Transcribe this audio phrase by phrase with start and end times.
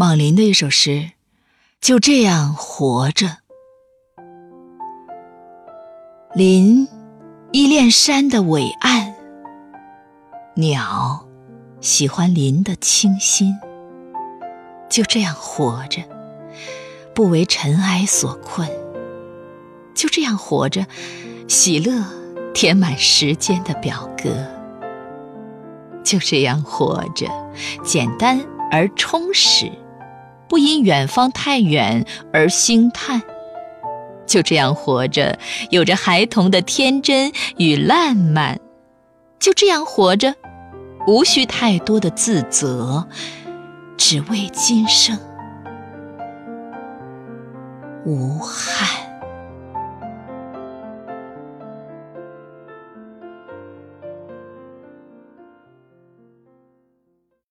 [0.00, 1.10] 莽林的一首诗，
[1.78, 3.36] 就这样活着。
[6.34, 6.88] 林
[7.52, 9.12] 依恋山的伟岸，
[10.54, 11.28] 鸟
[11.82, 13.54] 喜欢林的清新。
[14.88, 16.00] 就这样活着，
[17.14, 18.66] 不为尘埃所困。
[19.94, 20.86] 就这样活着，
[21.46, 22.02] 喜乐
[22.54, 24.30] 填满时间的表格。
[26.02, 27.26] 就这样活着，
[27.84, 28.40] 简单
[28.72, 29.70] 而充实，
[30.50, 33.22] 不因远方太远而兴叹。
[34.26, 35.38] 就这样活着，
[35.70, 38.60] 有着孩童的天真与烂漫。
[39.38, 40.34] 就这样活着，
[41.06, 43.08] 无需太多的自责。
[43.96, 45.18] 只为今生
[48.04, 48.99] 无憾。